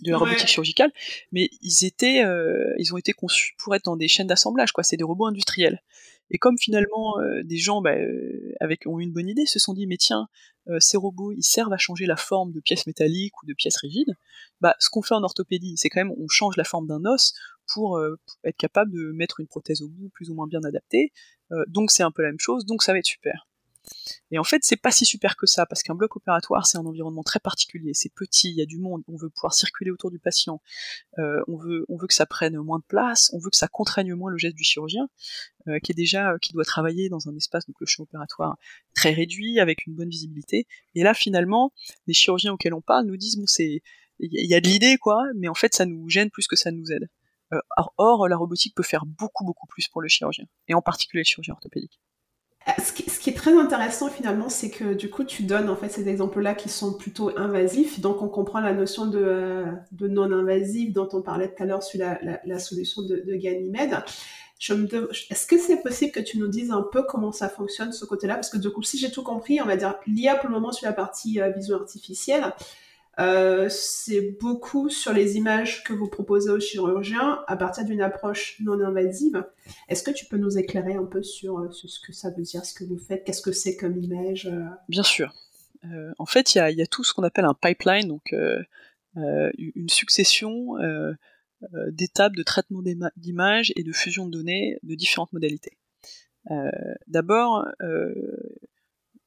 [0.01, 0.91] de la robotique chirurgicale,
[1.32, 4.84] mais ils étaient, euh, ils ont été conçus pour être dans des chaînes d'assemblage, quoi.
[4.84, 5.82] C'est des robots industriels.
[6.29, 9.60] Et comme finalement euh, des gens, bah, euh, avec ont eu une bonne idée, se
[9.60, 10.27] sont dit mais tiens,
[10.79, 14.15] ces robots, ils servent à changer la forme de pièces métalliques ou de pièces rigides.
[14.62, 17.34] Bah, ce qu'on fait en orthopédie, c'est quand même on change la forme d'un os
[17.73, 18.01] pour,
[18.45, 21.12] être capable de mettre une prothèse au bout plus ou moins bien adaptée.
[21.67, 23.45] donc c'est un peu la même chose, donc ça va être super.
[24.31, 26.85] Et en fait, c'est pas si super que ça, parce qu'un bloc opératoire, c'est un
[26.85, 27.91] environnement très particulier.
[27.93, 30.61] C'est petit, il y a du monde, on veut pouvoir circuler autour du patient,
[31.19, 34.31] euh, on, veut, que ça prenne moins de place, on veut que ça contraigne moins
[34.31, 35.07] le geste du chirurgien,
[35.67, 38.57] euh, qui est déjà, euh, qui doit travailler dans un espace, donc le champ opératoire
[38.95, 40.67] très réduit, avec une bonne visibilité.
[40.95, 41.71] Et là, finalement,
[42.07, 43.81] les chirurgiens auxquels on parle nous disent, bon, il
[44.19, 46.91] y a de l'idée, quoi, mais en fait, ça nous gêne plus que ça nous
[46.91, 47.09] aide.
[47.97, 51.25] or, la robotique peut faire beaucoup, beaucoup plus pour le chirurgien, et en particulier le
[51.25, 51.99] chirurgien orthopédique.
[52.82, 56.08] Ce qui, est très intéressant finalement, c'est que du coup, tu donnes en fait ces
[56.08, 57.99] exemples-là qui sont plutôt invasifs.
[57.99, 61.84] Donc, on comprend la notion de, euh, de non-invasif dont on parlait tout à l'heure
[61.84, 63.97] sur la, la, solution de, de Ganymède.
[64.60, 68.36] Est-ce que c'est possible que tu nous dises un peu comment ça fonctionne ce côté-là?
[68.36, 70.71] Parce que du coup, si j'ai tout compris, on va dire l'IA pour le moment
[70.71, 72.54] sur la partie euh, vision artificielle,
[73.19, 78.60] euh, c'est beaucoup sur les images que vous proposez aux chirurgiens à partir d'une approche
[78.60, 79.45] non invasive.
[79.88, 82.65] Est-ce que tu peux nous éclairer un peu sur, euh, ce que ça veut dire,
[82.65, 84.65] ce que vous faites, qu'est-ce que c'est comme image euh?
[84.89, 85.34] Bien sûr.
[86.17, 88.34] en fait, il y a, tout ce qu'on appelle un pipeline, donc
[89.15, 90.78] une succession
[91.89, 92.82] d'étapes de traitement
[93.17, 95.78] d'images et de fusion de données de différentes modalités.
[97.08, 97.67] D'abord,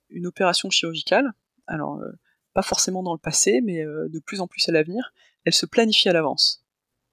[0.09, 1.33] une opération chirurgicale.
[1.67, 2.01] Alors,
[2.57, 5.13] pas forcément dans le passé, mais euh, de plus en plus à l'avenir,
[5.45, 6.65] elle se planifie à l'avance.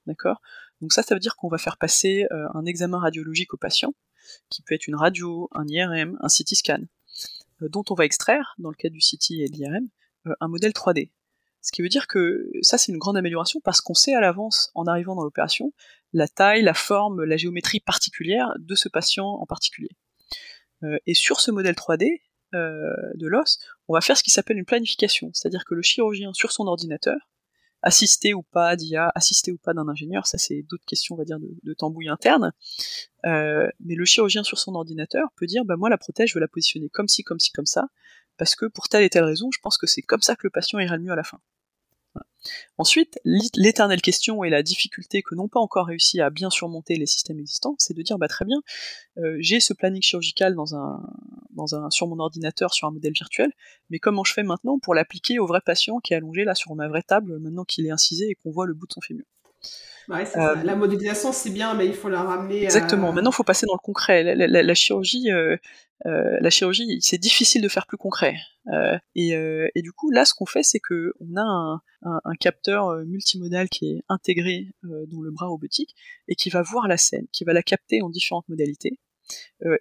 [0.06, 0.42] D'accord?
[0.80, 3.94] Donc ça, ça veut dire qu'on va faire passer euh, un examen radiologique au patient,
[4.50, 6.84] qui peut être une radio, un IRM, un CT scan,
[7.62, 9.90] euh, dont on va extraire, dans le cas du CT et de l'IRM,
[10.40, 11.12] un modèle 3D.
[11.62, 14.72] Ce qui veut dire que ça, c'est une grande amélioration parce qu'on sait à l'avance,
[14.76, 15.74] en arrivant dans l'opération,
[16.14, 19.90] la taille, la forme, la géométrie particulière de ce patient en particulier.
[21.06, 22.22] et sur ce modèle 3D,
[22.54, 26.34] euh, de l'os, on va faire ce qui s'appelle une planification, c'est-à-dire que le chirurgien
[26.34, 27.18] sur son ordinateur,
[27.82, 31.26] assisté ou pas d'IA, assisté ou pas d'un ingénieur, ça c'est d'autres questions, on va
[31.26, 32.54] dire, de, tambouille interne,
[33.26, 36.42] euh, mais le chirurgien sur son ordinateur peut dire, bah moi la prothèse, je veux
[36.42, 37.88] la positionner comme ci, comme ci, comme ça,
[38.38, 40.50] parce que pour telle et telle raison, je pense que c'est comme ça que le
[40.50, 41.40] patient ira le mieux à la fin.
[42.78, 47.06] Ensuite, l'éternelle question et la difficulté que n'ont pas encore réussi à bien surmonter les
[47.06, 48.62] systèmes existants, c'est de dire bah très bien,
[49.18, 51.02] euh, j'ai ce planning chirurgical dans un
[51.56, 53.52] dans un, sur mon ordinateur sur un modèle virtuel,
[53.90, 56.74] mais comment je fais maintenant pour l'appliquer au vrai patient qui est allongé là sur
[56.76, 59.26] ma vraie table, maintenant qu'il est incisé et qu'on voit le bout de son fémur?
[60.10, 62.64] Euh, la modélisation, c'est bien, mais il faut la ramener.
[62.64, 63.14] Exactement.
[63.14, 64.36] Maintenant, il faut passer dans le concret.
[64.36, 65.56] La, chirurgie, euh,
[66.06, 68.36] euh, la chirurgie, c'est difficile de faire plus concret.
[69.16, 73.92] Et, du coup, là, ce qu'on fait, c'est que on a un, capteur multimodal qui
[73.92, 75.96] est intégré dans le bras robotique
[76.28, 79.00] et qui va voir la scène, qui va la capter en différentes modalités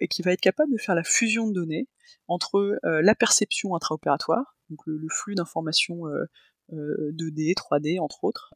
[0.01, 1.87] et qui va être capable de faire la fusion de données
[2.27, 6.03] entre la perception intraopératoire, donc le, flux d'informations
[6.71, 8.53] 2D, 3D entre autres,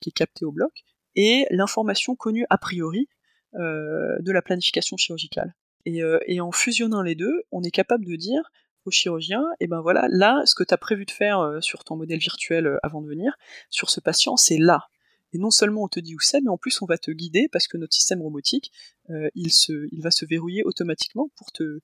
[0.00, 0.84] qui est capté au bloc,
[1.16, 3.08] et l'information connue a priori
[3.54, 5.54] euh, de la planification chirurgicale.
[5.86, 8.42] Euh, et, en fusionnant les deux, on est capable de dire
[8.84, 11.60] au chirurgien, et eh ben voilà, là, ce que tu as prévu de faire euh,
[11.60, 13.36] sur ton modèle virtuel avant de venir,
[13.70, 14.86] sur ce patient, c'est là.
[15.32, 17.48] Et non seulement on te dit où c'est, mais en plus on va te guider
[17.50, 18.72] parce que notre système robotique,
[19.34, 21.80] il, se, il va se verrouiller automatiquement pour te,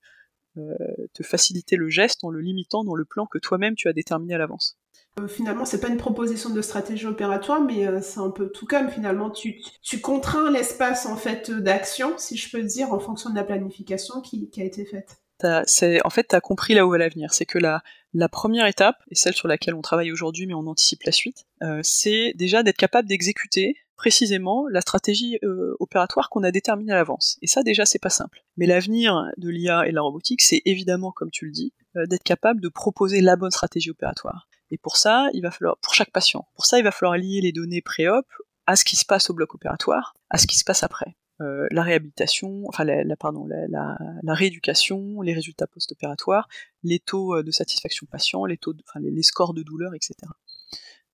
[0.55, 4.33] te faciliter le geste en le limitant dans le plan que toi-même tu as déterminé
[4.35, 4.77] à l'avance.
[5.19, 8.65] Euh, finalement, c'est pas une proposition de stratégie opératoire, mais euh, c'est un peu tout
[8.65, 13.29] comme finalement tu, tu contrains l'espace en fait d'action, si je peux dire, en fonction
[13.29, 15.21] de la planification qui a été faite.
[15.65, 17.33] C'est, en fait, tu as compris là où va l'avenir.
[17.33, 17.81] C'est que la,
[18.13, 21.45] la première étape, et celle sur laquelle on travaille aujourd'hui, mais on anticipe la suite,
[21.61, 25.39] euh, c'est déjà d'être capable d'exécuter précisément la stratégie
[25.79, 27.37] opératoire qu'on a déterminée à l'avance.
[27.41, 28.43] Et ça, déjà, c'est pas simple.
[28.57, 32.23] Mais l'avenir de l'IA et de la robotique, c'est évidemment, comme tu le dis, d'être
[32.23, 34.49] capable de proposer la bonne stratégie opératoire.
[34.69, 37.39] Et pour ça, il va falloir, pour chaque patient, pour ça, il va falloir lier
[37.41, 38.25] les données pré-op
[38.65, 41.15] à ce qui se passe au bloc opératoire, à ce qui se passe après.
[41.41, 46.47] Euh, la réhabilitation, la, rééducation, les résultats post-opératoires,
[46.83, 50.15] les taux euh, de satisfaction patient, les enfin les, scores de douleur, etc.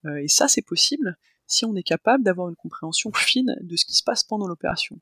[0.06, 3.86] Euh, et ça, c'est possible si on est capable d'avoir une compréhension fine de ce
[3.86, 5.00] qui se passe pendant l'opération.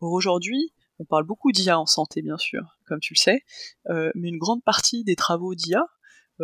[0.00, 3.44] Or aujourd'hui, on parle beaucoup d'IA en santé, bien sûr, comme tu le sais,
[4.14, 5.84] mais une grande partie des travaux d'IA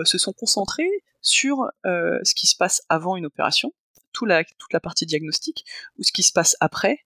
[0.05, 3.73] se sont concentrés sur ce qui se passe avant une opération,
[4.13, 5.65] toute la partie diagnostique,
[5.99, 7.01] ou ce qui se passe après,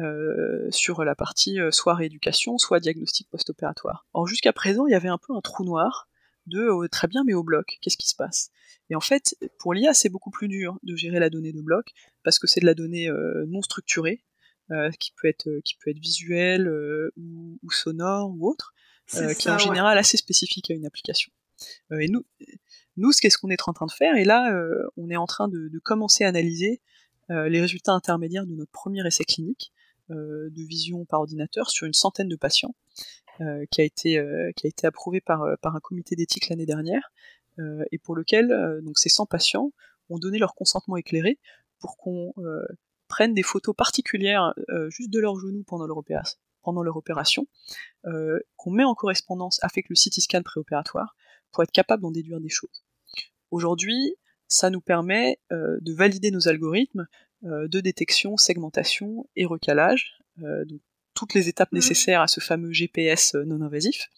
[0.00, 4.06] euh, sur la partie euh, soit rééducation, soit diagnostic post-opératoire.
[4.12, 6.08] Or jusqu'à présent, il y avait un peu un trou noir
[6.46, 8.50] de très bien, mais au bloc, qu'est-ce qui se passe?
[8.88, 11.92] Et en fait, pour l'IA, c'est beaucoup plus dur de gérer la donnée de bloc
[12.24, 13.08] parce que c'est de la donnée
[13.46, 14.24] non structurée,
[14.98, 16.68] qui peut être qui peut être visuelle
[17.16, 18.74] ou, ou, sonore ou autre,
[19.06, 21.30] qui est en général assez spécifique à une application.
[21.92, 22.24] et nous,
[23.00, 25.26] nous, ce qu'est-ce qu'on est en train de faire, et là, euh, on est en
[25.26, 26.80] train de, commencer à analyser
[27.30, 29.79] euh, les résultats intermédiaires de notre premier essai clinique euh,
[30.10, 32.74] de vision par ordinateur sur une centaine de patients,
[33.70, 34.22] qui a été
[34.56, 37.12] qui a été approuvé par un comité d'éthique l'année dernière,
[37.90, 39.72] et pour lequel ces 100 patients
[40.08, 41.38] ont donné leur consentement éclairé
[41.78, 42.32] pour qu'on
[43.08, 44.52] prenne des photos particulières
[44.88, 47.46] juste de leurs genoux pendant leur opération, pendant leur opération,
[48.56, 51.16] qu'on met en correspondance avec le CT scan préopératoire
[51.52, 52.84] pour être capable d'en déduire des choses.
[53.50, 54.16] Aujourd'hui,
[54.48, 60.64] ça nous permet euh, de valider nos algorithmes euh, de détection, segmentation et recalage, euh,
[60.64, 60.80] donc
[61.14, 61.76] toutes les étapes mmh.
[61.76, 64.08] nécessaires à ce fameux GPS non invasif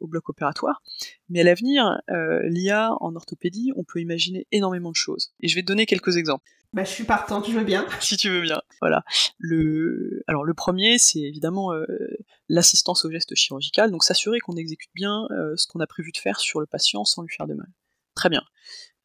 [0.00, 0.82] au bloc opératoire.
[1.28, 5.32] Mais à l'avenir, l'IA en orthopédie, on peut imaginer énormément de choses.
[5.38, 6.44] Et je vais te donner quelques exemples.
[6.72, 7.86] Bah, je suis partante, je veux bien.
[8.00, 8.62] si tu veux bien.
[8.80, 9.04] Voilà.
[9.38, 11.84] Le, alors le premier, c'est évidemment euh,
[12.48, 16.18] l'assistance au geste chirurgical, donc s'assurer qu'on exécute bien euh, ce qu'on a prévu de
[16.18, 17.68] faire sur le patient sans lui faire de mal.
[18.14, 18.42] Très bien.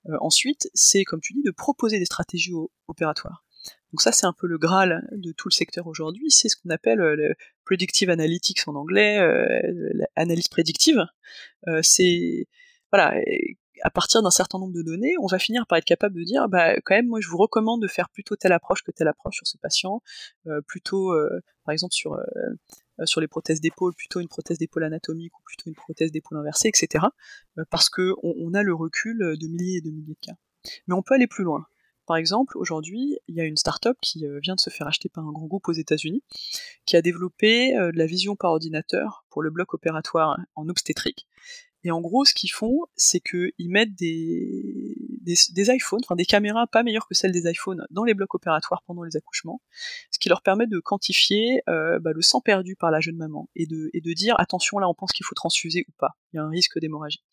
[0.08, 2.54] Euh, ensuite, c'est comme tu dis de proposer des stratégies
[2.88, 3.44] opératoires.
[3.92, 6.30] Donc ça, c'est un peu le graal de tout le secteur aujourd'hui.
[6.30, 9.18] C'est ce qu'on appelle le predictive analytics en anglais,
[10.18, 11.06] l'analyse prédictive.
[11.82, 12.48] c'est
[12.92, 13.16] voilà,
[13.82, 16.48] à partir d'un certain nombre de données, on va finir par être capable de dire,
[16.50, 19.36] bah quand même, moi je vous recommande de faire plutôt telle approche que telle approche
[19.36, 20.02] sur ce patient,
[20.48, 22.24] euh, plutôt, euh, par exemple sur euh,
[23.06, 26.70] sur les prothèses d'épaule, plutôt une prothèse d'épaule anatomique ou plutôt une prothèse d'épaule inversée,
[26.70, 27.06] etc.
[27.70, 30.36] parce que on, a le recul de milliers et de milliers de cas.
[30.88, 31.66] Mais on peut aller plus loin.
[32.06, 35.26] Par exemple, aujourd'hui, il y a une start-up qui vient de se faire acheter par
[35.26, 36.24] un grand groupe aux États-Unis,
[36.86, 41.28] qui a développé de la vision par ordinateur pour le bloc opératoire en obstétrique,
[41.86, 46.66] et en gros, ce qu'ils font, c'est qu'ils mettent des, des, iPhones, enfin des caméras
[46.66, 49.62] pas meilleures que celles des iPhones dans les blocs opératoires pendant les accouchements,
[50.10, 53.50] ce qui leur permet de quantifier euh, bah, le sang perdu par la jeune maman
[53.56, 56.38] et de, et de dire attention là, on pense qu'il faut transfuser ou pas, il
[56.38, 57.24] y a un risque d'hémorragie.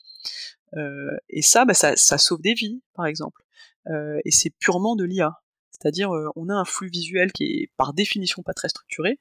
[0.76, 3.42] Euh, et ça, bah, ça, ça, sauve des vies, par exemple.
[3.88, 5.41] Euh, et c'est purement de l'IA.
[5.72, 9.18] C'est-à-dire, on a un flux visuel qui est par définition pas très structuré,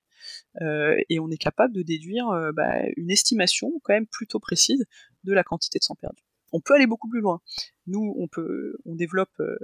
[0.60, 4.86] et on est capable de déduire bah, une estimation quand même plutôt précise
[5.24, 6.24] de la quantité de sang perdu.
[6.52, 7.42] On peut aller beaucoup plus loin.
[7.88, 9.58] Nous, on peut, on développe, euh,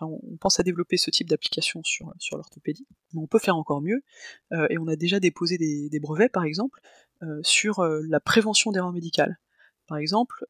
[0.00, 3.80] on pense à développer ce type d'application sur, sur l'orthopédie, mais on peut faire encore
[3.80, 4.02] mieux,
[4.70, 6.80] et on a déjà déposé des, brevets, par exemple,
[7.42, 9.38] sur la prévention d'erreurs médicales.
[9.86, 10.46] Par exemple,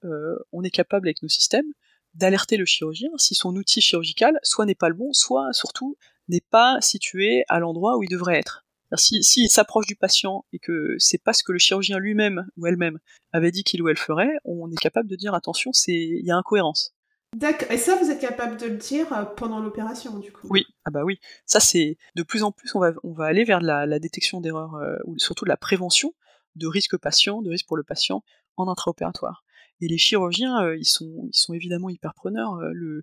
[0.52, 1.72] on est capable avec nos systèmes
[2.14, 5.96] d'alerter le chirurgien si son outil chirurgical soit n'est pas le bon, soit surtout
[6.28, 8.64] n'est pas situé à l'endroit où il devrait être.
[8.96, 12.66] S'il si, s'approche du patient et que c'est pas ce que le chirurgien lui-même ou
[12.66, 12.98] elle-même
[13.32, 16.30] avait dit qu'il ou elle ferait, on est capable de dire attention, c'est il y
[16.30, 16.92] a incohérence.
[17.36, 17.70] D'accord.
[17.70, 20.48] Et ça, vous êtes capable de le dire euh, pendant l'opération, du coup?
[20.50, 21.20] Oui, ah bah oui.
[21.46, 24.74] Ça, c'est de plus en plus, on va, on va aller vers la, détection d'erreurs,
[24.74, 26.12] euh, ou surtout la prévention
[26.56, 28.24] de risques patients, de risques pour le patient
[28.56, 29.44] en intraopératoire.
[29.80, 32.56] Et les chirurgiens, euh, ils, sont, ils sont évidemment hyper preneurs.
[32.72, 33.02] le,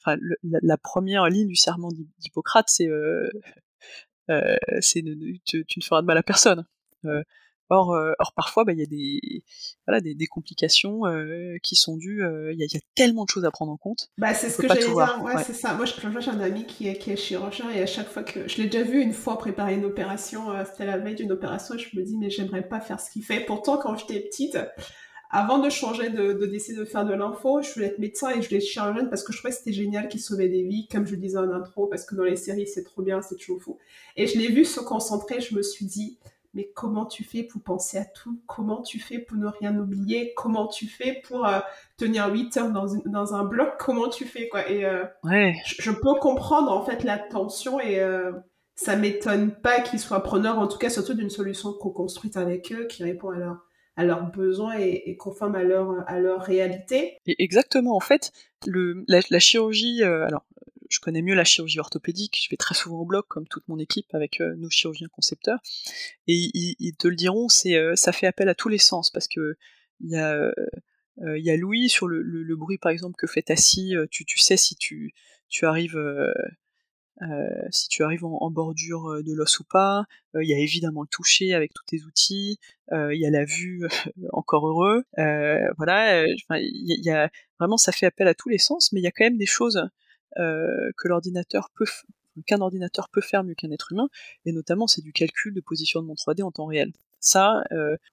[0.00, 2.88] enfin, la, première ligne du serment d'Hippocrate, c'est
[4.30, 4.56] euh,
[5.44, 6.64] tu, tu, ne feras de mal à personne.
[7.04, 7.22] Euh,
[7.68, 9.44] or, euh, or, parfois, bah, il y a des,
[9.86, 11.02] voilà, des, des complications
[11.62, 12.22] qui sont dues.
[12.52, 14.10] Il y, y, a tellement de choses à prendre en compte.
[14.18, 15.22] Bah, c'est ce que j'allais dire.
[15.22, 15.74] Ouais, c'est ça.
[15.74, 18.58] Moi, j'ai un ami qui est, qui est chirurgien et à chaque fois que je
[18.58, 21.96] l'ai déjà vu une fois préparer une opération, c'était la veille d'une opération, et je
[21.96, 23.40] me dis mais j'aimerais pas faire ce qu'il fait.
[23.40, 24.58] Pourtant, quand j'étais petite,
[25.34, 28.42] avant de changer de, de décider de faire de l'info, je voulais être médecin et
[28.42, 30.86] je voulais être chirurgienne parce que je trouvais que c'était génial qu'il sauvait des vies,
[30.88, 33.36] comme je le disais en intro, parce que dans les séries, c'est trop bien, c'est
[33.36, 33.78] toujours fou.
[34.16, 36.18] Et je l'ai vu se concentrer, je me suis dit,
[36.52, 38.42] mais comment tu fais pour penser à tout?
[38.46, 40.34] Comment tu fais pour ne rien oublier?
[40.36, 41.60] Comment tu fais pour euh,
[41.96, 43.70] tenir 8 heures dans, dans, un bloc?
[43.78, 44.68] Comment tu fais quoi?
[44.68, 45.54] Et euh, ouais.
[45.64, 48.32] je, peux comprendre en fait la tension et euh,
[48.74, 52.86] ça m'étonne pas qu'ils soient preneurs, en tout cas surtout d'une solution co-construite avec eux
[52.86, 53.64] qui répond à leur
[53.96, 57.18] à leurs besoins et, conforme à leur, à leur réalité.
[57.26, 58.32] exactement, en fait,
[58.66, 60.44] le, la, chirurgie, euh, alors
[60.88, 63.78] je connais mieux la chirurgie orthopédique, je vais très souvent au bloc comme toute mon
[63.78, 65.58] équipe avec euh, nos chirurgiens concepteurs,
[66.26, 69.56] et ils, te le diront, euh, ça fait appel à tous les sens parce que
[70.00, 70.52] il y a
[71.18, 74.38] il y a Louis sur le, le, bruit par exemple que fait assis, tu, tu
[74.38, 75.12] sais si tu,
[75.50, 75.98] tu arrives
[77.20, 80.06] euh, si tu arrives en, bordure euh, de l'os ou pas.
[80.34, 82.58] Euh, il y a évidemment le toucher avec tous tes outils.
[82.90, 83.86] Il y a la vue,
[84.32, 85.04] encore heureux.
[85.78, 86.26] voilà,
[87.58, 89.46] vraiment ça fait appel à tous les sens, mais il y a quand même des
[89.46, 89.88] choses
[90.36, 91.86] que l'ordinateur peut
[92.46, 94.08] qu'un ordinateur peut faire mieux qu'un être humain,
[94.44, 96.92] et notamment c'est du calcul de positionnement 3D en temps réel.
[97.18, 97.64] Ça,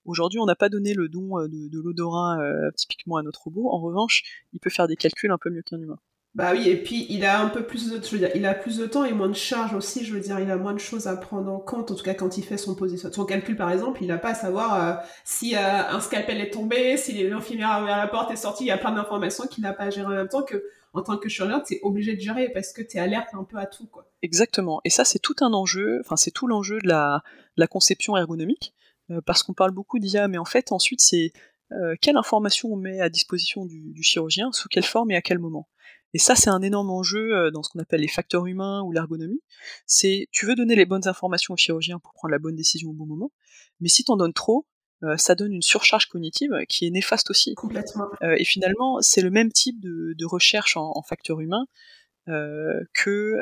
[0.05, 2.39] aujourd'hui, on n'a pas donné le don de l'odorat
[2.77, 3.69] typiquement à notre robot.
[3.69, 5.99] En revanche, il peut faire des calculs un peu mieux qu'un humain.
[6.35, 9.29] Bah oui, et puis il a un peu plus de, je de temps et moins
[9.29, 10.05] de charge aussi.
[10.05, 11.89] Je veux dire, il a moins de choses à prendre en compte.
[11.89, 14.29] En tout cas, quand il fait son position, son calcul par exemple, il n'a pas
[14.29, 18.31] à savoir euh, si euh, un scalpel est tombé, si l'infirmière a ouvert la porte
[18.31, 18.65] et sorti.
[18.65, 20.63] Il y a plein d'informations qu'il n'a pas à gérer en même temps que
[20.93, 23.43] en tant que chirurgien, tu es obligé de gérer parce que tu es alerte un
[23.43, 23.87] peu à tout.
[23.87, 24.07] Quoi.
[24.21, 24.81] Exactement.
[24.85, 25.99] Et ça, c'est tout un enjeu.
[26.01, 27.23] Enfin, c'est tout l'enjeu de la,
[27.69, 28.75] conception ergonomique.
[29.09, 31.33] Euh, parce qu'on parle beaucoup d'IA, mais en fait, ensuite, c'est
[32.01, 35.67] quelle information on met à disposition du chirurgien, sous quelle forme et à quel moment.
[36.13, 38.91] Et ça, c'est un énorme enjeu euh, dans ce qu'on appelle les facteurs humains ou
[38.91, 39.41] l'ergonomie.
[39.85, 42.93] C'est, tu veux donner les bonnes informations au chirurgien pour prendre la bonne décision au
[42.93, 43.31] bon moment,
[43.79, 44.65] mais si t'en donnes trop,
[45.03, 47.53] euh, ça donne une surcharge cognitive qui est néfaste aussi.
[47.55, 48.07] Complètement.
[48.21, 51.65] Euh, et finalement, c'est le même type de, de recherche en, en facteurs humains
[52.93, 53.37] que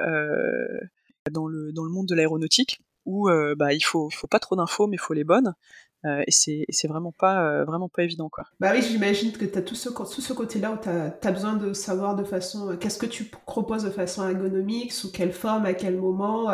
[1.29, 3.27] dans, le, dans le monde de l'aéronautique, où
[3.57, 5.55] bah, il faut, faut pas trop d'infos, mais il faut les bonnes.
[6.05, 8.43] Euh, et c'est vraiment pas euh, vraiment pas évident quoi.
[8.59, 11.55] Bah oui, j'imagine que tu as tout ce, tout ce côté-là où tu as, besoin
[11.55, 15.65] de savoir de façon euh, qu'est-ce que tu proposes de façon ergonomique, sous quelle forme,
[15.65, 16.51] à quel moment.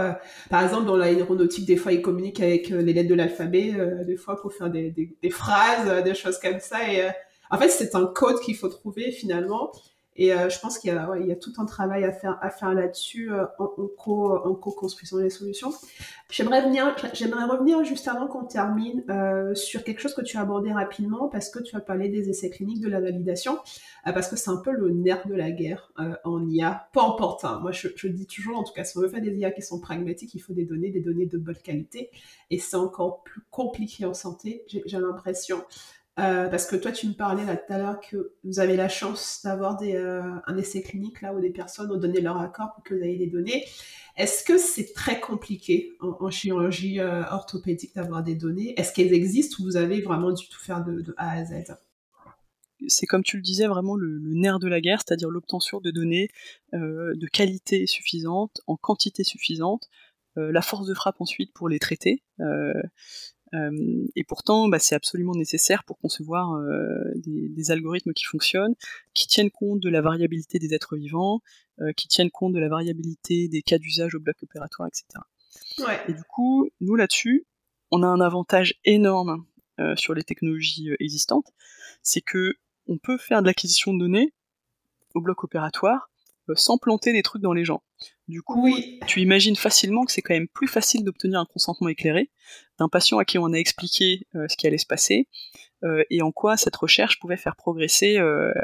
[0.50, 3.74] par exemple, dans l'aéronautique, des fois ils communiquent avec les lettres de l'alphabet,
[4.06, 7.10] des fois pour faire des, des, des, phrases, des choses comme ça et
[7.52, 9.72] en fait, c'est un code qu'il faut trouver finalement
[10.16, 13.88] et euh, je pense qu'il y, a tout un travail à faire, là-dessus euh, en,
[13.98, 15.74] co, en co-construisant les solutions.
[16.30, 20.42] J'aimerais venir, j'aimerais revenir juste avant qu'on termine euh, sur quelque chose que tu as
[20.42, 23.58] abordé rapidement parce que tu as parlé des essais cliniques, de la validation,
[24.04, 25.92] parce que c'est un peu le nerf de la guerre
[26.24, 27.46] en IA, pas en porte.
[27.46, 27.60] Hein.
[27.62, 29.80] Moi, je, dis toujours, en tout cas, si on veut faire des IA qui sont
[29.80, 32.12] pragmatiques, il faut des données, des données de bonne qualité,
[32.50, 35.64] et c'est encore plus compliqué en santé, j'ai l'impression.
[36.20, 39.42] Euh, parce que toi, tu me parlais tout à l'heure que vous avez la chance
[39.44, 42.94] d'avoir euh, un essai clinique là où des personnes ont donné leur accord pour que
[42.94, 43.66] vous ayez des données.
[44.16, 48.80] Est-ce que c'est très compliqué en, chirurgie euh, orthopédique d'avoir des données?
[48.80, 51.74] Est-ce qu'elles existent ou vous avez vraiment dû tout faire de, A à Z?
[52.88, 56.30] C'est comme tu le disais vraiment le, nerf de la guerre, c'est-à-dire l'obtention de données
[56.74, 59.90] de qualité suffisante, en quantité suffisante,
[60.36, 62.24] la force de frappe ensuite pour les traiter.
[64.16, 68.76] Et pourtant, bah, c'est absolument nécessaire pour concevoir euh, des, algorithmes qui fonctionnent,
[69.14, 71.42] qui tiennent compte de la variabilité des êtres vivants,
[71.80, 75.06] euh, qui tiennent compte de la variabilité des cas d'usage au bloc opératoire, etc.
[76.08, 77.46] Et du coup, nous là-dessus,
[77.92, 79.46] on a un avantage énorme
[79.96, 81.52] sur les technologies existantes,
[82.04, 82.54] c'est que
[82.88, 84.32] on peut faire de l'acquisition de données
[85.16, 86.12] au bloc opératoire
[86.56, 87.84] sans planter des trucs dans les gens.
[88.28, 88.70] Du coup,
[89.08, 92.30] tu imagines facilement que c'est quand même plus facile d'obtenir un consentement éclairé
[92.80, 95.28] d'un patient à qui on a expliqué ce qui allait se passer
[96.10, 98.18] et en quoi cette recherche pouvait faire progresser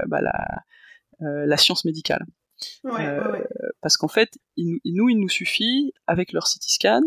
[0.07, 2.25] bah, la, science médicale.
[3.81, 7.01] Parce qu'en fait, il, nous, il nous suffit, avec leur CT scan,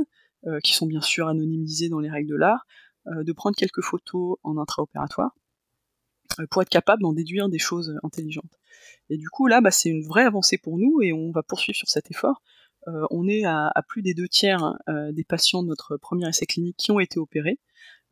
[0.63, 2.67] qui sont bien sûr anonymisés dans les règles de l'art,
[3.07, 5.35] de prendre quelques photos en intraopératoire
[6.51, 8.59] pour être capable d'en déduire des choses intelligentes.
[9.11, 11.77] Et du coup, là, bah, c'est une vraie avancée pour nous et on va poursuivre
[11.77, 12.43] sur cet effort.
[12.89, 16.47] Euh, on est à, plus des deux tiers euh, des patients de notre premier essai
[16.47, 17.59] clinique qui ont été opérés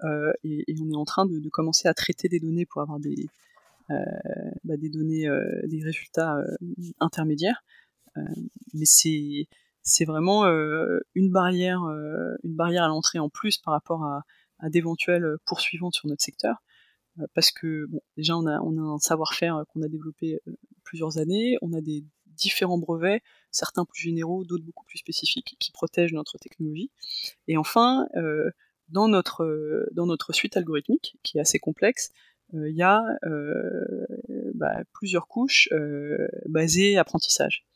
[0.05, 3.29] euh, et, on est en train de, commencer à traiter des données pour avoir des,
[3.89, 5.29] bah, des données,
[5.65, 6.37] des résultats
[7.01, 7.65] intermédiaires.
[8.75, 9.49] mais c'est
[9.83, 10.45] c'est vraiment
[11.15, 11.83] une barrière,
[12.45, 14.23] une barrière à l'entrée en plus par rapport à,
[14.61, 16.63] à d'éventuelles poursuivantes sur notre secteur.
[17.21, 20.53] Euh, parce que déjà on a, on a un savoir-faire euh, qu'on a développé euh,
[20.85, 25.73] plusieurs années, on a des différents brevets, certains plus généraux, d'autres beaucoup plus spécifiques, qui
[25.73, 26.91] protègent notre technologie.
[27.49, 28.07] Et enfin,
[28.89, 32.13] dans, notre, dans notre suite algorithmique, qui est assez complexe,
[32.55, 33.03] il y a
[34.55, 35.69] bah, plusieurs couches
[36.47, 37.67] basées apprentissage.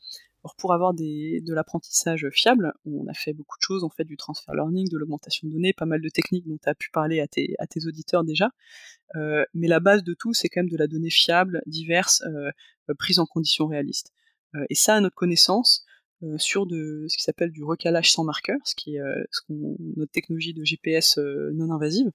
[0.45, 4.03] Alors pour avoir des, de l'apprentissage fiable, on a fait beaucoup de choses, on fait
[4.03, 6.91] du transfer learning, de l'augmentation de données, pas mal de techniques dont tu as pu
[6.91, 8.51] parler à tes, à tes auditeurs déjà.
[9.15, 12.51] Euh, mais la base de tout, c'est quand même de la donnée fiable, diverse, euh,
[12.91, 14.11] euh, prise en conditions réalistes.
[14.69, 15.83] et ça, à notre connaissance,
[16.37, 20.53] sur de, ce qui s'appelle du recalage sans marqueur, ce qui est ce notre technologie
[20.53, 22.09] de GPS non invasive,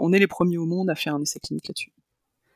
[0.00, 1.92] on est les premiers au monde à faire un essai clinique là-dessus.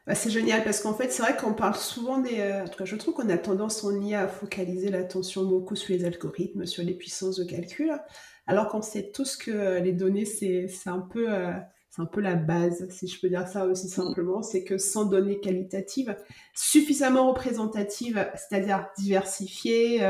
[0.09, 2.41] Bah, c'est génial parce qu'en fait, c'est vrai qu'on parle souvent des.
[2.41, 5.77] Euh, en tout cas, je trouve qu'on a tendance en IA à focaliser l'attention beaucoup
[5.77, 7.93] sur les algorithmes, sur les puissances de calcul,
[8.47, 11.31] alors qu'on sait tous que euh, les données, c'est un peu.
[11.31, 11.53] Euh,
[11.91, 15.05] c'est un peu la base, si je peux dire ça aussi simplement, c'est que sans
[15.05, 16.17] données qualitatives,
[16.55, 20.03] suffisamment représentatives, c'est-à-dire diversifiées,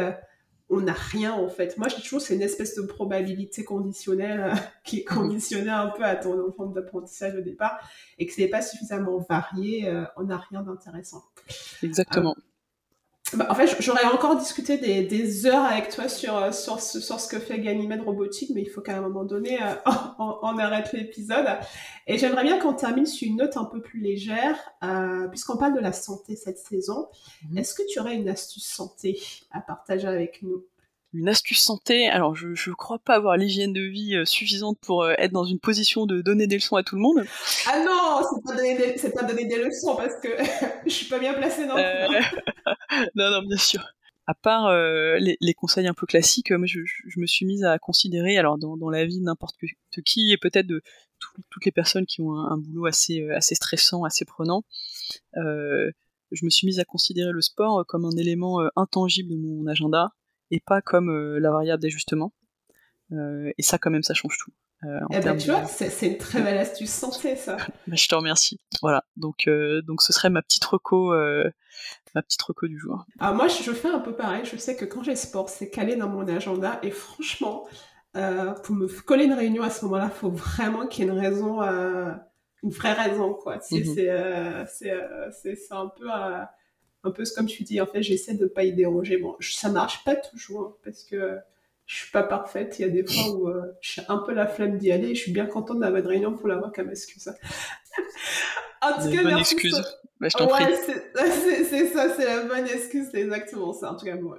[0.71, 1.77] on n'a rien en fait.
[1.79, 4.55] Moi, je dis toujours c'est une espèce de probabilité conditionnelle euh,
[4.85, 7.79] qui est conditionnée un peu à ton forme d'apprentissage au départ
[8.19, 11.25] et que ce n'est pas suffisamment varié, euh, on n'a rien d'intéressant.
[11.83, 12.35] Exactement.
[12.37, 12.48] Euh,
[13.35, 17.39] bah, en fait, j'aurais encore discuté des, heures avec toi sur, sur, sur, ce que
[17.39, 19.59] fait Ganymede Robotique, mais il faut qu'à un moment donné,
[20.19, 21.47] on, arrête l'épisode.
[22.07, 24.57] Et j'aimerais bien qu'on termine sur une note un peu plus légère,
[25.31, 27.09] puisqu'on parle de la santé cette saison.
[27.51, 27.59] Mhm.
[27.59, 30.65] Est-ce que tu aurais une astuce santé à partager avec nous?
[31.15, 35.05] Une astuce santé, alors je ne crois pas avoir l'hygiène de vie euh, suffisante pour
[35.05, 37.25] euh, être dans une position de donner des leçons à tout le monde.
[37.67, 40.29] Ah non, c'est pas donner des, pas donner des leçons parce que
[40.85, 41.77] je suis pas bien placée non.
[41.79, 42.09] Hein.
[42.13, 42.21] Euh,
[43.15, 43.87] non, non, bien sûr.
[44.27, 44.71] À part
[45.19, 46.81] les, les, conseils un peu classiques, moi je,
[47.17, 49.57] me suis mise à considérer, alors dans, la vie n'importe
[50.05, 50.83] qui et peut-être de
[51.19, 54.65] toutes les personnes qui ont un, boulot assez, assez stressant, assez prenant,
[55.35, 60.13] je me suis mise à considérer le sport comme un élément intangible de mon agenda
[60.51, 62.33] et pas comme euh, la variable d'ajustement.
[63.13, 64.53] Euh, et ça, quand même, ça change tout.
[64.85, 67.57] Euh, eh ben, tu vois, c'est une très belle astuce santé, ça.
[67.87, 68.61] Bah, je te remercie.
[68.81, 69.49] Voilà, donc,
[69.85, 71.13] donc ce serait ma petite reco,
[72.15, 73.05] ma petite reco du jour.
[73.19, 74.45] Alors moi, je, fais un peu pareil.
[74.45, 76.79] Je sais que quand j'ai sport, c'est calé dans mon agenda.
[76.83, 77.67] Et franchement,
[78.13, 81.19] pour me coller une réunion à ce moment-là, il faut vraiment qu'il y ait une
[81.19, 83.57] raison, une vraie raison, quoi.
[83.73, 83.85] Mhm.
[83.97, 86.09] C'est un peu
[87.05, 89.19] un peu comme tu dis, en fait, j'essaie de pas y déroger.
[89.19, 91.39] Bon, ça marche pas toujours parce que
[91.89, 92.79] je suis pas parfaite.
[92.79, 95.15] Il y a des fois où euh, j'ai un peu la flemme d'y aller.
[95.15, 97.29] je suis bien contente d'avoir une réunion pour l'avoir comme excuse.
[98.83, 99.83] en tout cas, bonne excuse.
[100.21, 100.77] Bah, je t'en ouais,
[101.65, 103.93] C'est ça, c'est la bonne excuse, c'est exactement ça.
[103.93, 104.39] En tout cas, moi.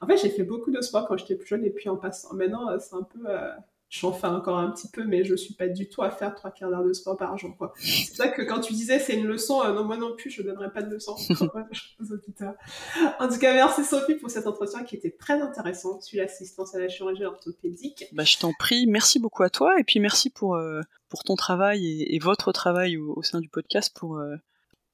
[0.00, 2.32] En fait, j'ai fait beaucoup de sport quand j'étais plus jeune et puis en passant.
[2.32, 3.28] Maintenant, euh, c'est un peu.
[3.28, 3.50] Euh,
[3.88, 6.50] j'en fais encore un petit peu, mais je suis pas du tout à faire trois
[6.50, 7.56] quarts d'heure de sport par jour.
[7.56, 7.72] Quoi.
[7.78, 10.30] C'est pour ça que quand tu disais c'est une leçon, euh, non moi non plus,
[10.30, 11.12] je donnerai pas de leçon
[13.20, 16.80] en tout cas, merci Sophie pour cet entretien qui était très intéressant sur l'assistance à
[16.80, 18.06] la chirurgie orthopédique.
[18.12, 21.36] Bah, je t'en prie, merci beaucoup à toi et puis merci pour euh, pour ton
[21.36, 24.34] travail et, votre travail au, sein du podcast pour euh,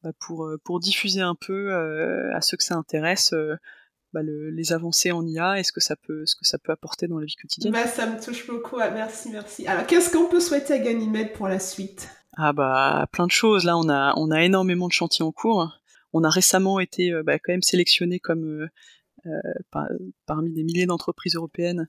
[0.02, 3.34] bah, pour pour diffuser un peu à ceux que ça intéresse
[4.12, 7.06] bah, les avancées en IA et ce que ça peut, ce que ça peut apporter
[7.06, 7.72] dans la vie quotidienne.
[7.72, 8.76] Bah, ça me touche beaucoup.
[8.76, 9.66] merci, merci.
[9.66, 12.08] Alors, qu'est-ce qu'on peut souhaiter à Ganymede pour la suite?
[12.36, 13.64] Ah bah plein de choses.
[13.64, 15.78] Là, on a, on a énormément de chantiers en cours.
[16.12, 18.68] On a récemment été euh, bah, quand même sélectionné comme euh,
[19.26, 21.88] euh, parmi des milliers d'entreprises européennes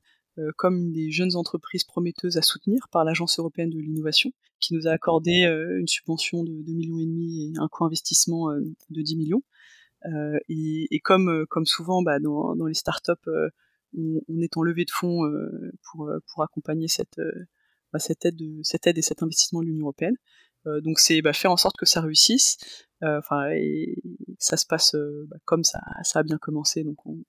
[0.58, 4.90] comme des jeunes entreprises prometteuses à soutenir par l'Agence européenne de l'innovation, qui nous a
[4.90, 9.44] accordé une subvention de 2 millions et demi et un co-investissement de 10 millions.
[10.06, 13.50] Euh, et, comme, euh, comme souvent bah, dans, dans les startups, euh,
[13.96, 15.22] on, est en levée de fonds
[15.84, 17.20] pour, pour accompagner cette,
[17.92, 20.16] bah, cette, aide de, cette aide et cet investissement de l'Union européenne.
[20.66, 22.58] donc c'est bah, faire en sorte que ça réussisse.
[23.04, 24.02] Enfin, et
[24.40, 24.96] ça se passe
[25.28, 26.84] bah, comme ça, ça a bien commencé.
[26.84, 27.24] Donc on,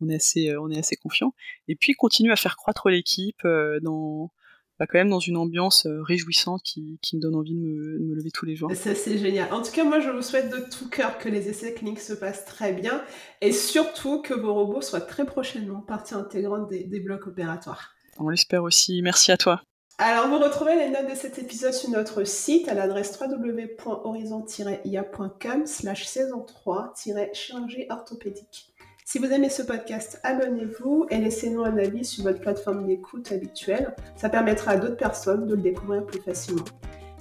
[0.00, 1.34] on est assez, on est assez confiant.
[1.68, 3.46] Et puis continue à faire croître l'équipe
[3.82, 4.32] dans
[4.78, 8.04] bah, quand même dans une ambiance réjouissante qui, qui, me donne envie de me, de
[8.04, 8.70] me lever tous les jours.
[8.74, 9.52] Ça, c'est génial.
[9.52, 12.12] En tout cas, moi, je vous souhaite de tout cœur que les essais cliniques se
[12.12, 13.02] passent très bien
[13.40, 17.94] et surtout que vos robots soient très prochainement partie intégrante des, des blocs opératoires.
[18.18, 19.02] On l'espère aussi.
[19.02, 19.62] Merci à toi.
[19.98, 26.04] Alors, vous retrouvez les notes de cet épisode sur notre site à l'adresse www.horizon-ia.com slash
[26.04, 28.74] saison 3-chirurgie orthopédique.
[29.08, 33.94] Si vous aimez ce podcast, abonnez-vous et laissez-nous un avis sur votre plateforme d'écoute habituelle.
[34.16, 36.64] Ça permettra à d'autres personnes de le découvrir plus facilement.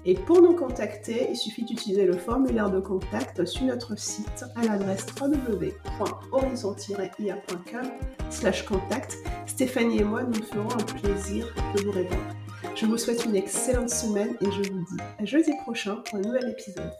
[0.03, 4.63] Et pour nous contacter, il suffit d'utiliser le formulaire de contact sur notre site à
[4.63, 7.91] l'adresse www.horizon-ia.com
[8.31, 9.17] slash contact.
[9.45, 12.35] Stéphanie et moi nous ferons un plaisir de vous répondre.
[12.75, 16.21] Je vous souhaite une excellente semaine et je vous dis à jeudi prochain pour un
[16.21, 16.93] nouvel épisode.